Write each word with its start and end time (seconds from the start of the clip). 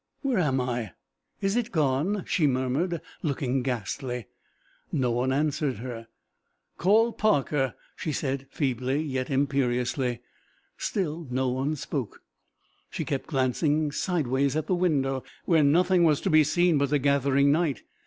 "Where 0.23 0.39
am 0.39 0.59
I? 0.59 0.93
Is 1.41 1.55
it 1.55 1.71
gone?" 1.71 2.23
she 2.25 2.47
murmured, 2.47 3.01
looking 3.21 3.61
ghastly. 3.61 4.25
No 4.91 5.11
one 5.11 5.31
answered 5.31 5.75
her. 5.75 6.07
"Call 6.79 7.13
Parker," 7.13 7.75
she 7.95 8.11
said, 8.11 8.47
feebly, 8.49 8.99
yet 8.99 9.29
imperiously. 9.29 10.21
Still 10.75 11.27
no 11.29 11.49
one 11.49 11.75
spoke. 11.75 12.23
She 12.89 13.05
kept 13.05 13.27
glancing 13.27 13.91
sideways 13.91 14.55
at 14.55 14.65
the 14.65 14.73
window, 14.73 15.23
where 15.45 15.61
nothing 15.61 16.03
was 16.03 16.19
to 16.21 16.31
be 16.31 16.43
seen 16.43 16.79
but 16.79 16.89
the 16.89 16.97
gathering 16.97 17.51
night. 17.51 17.83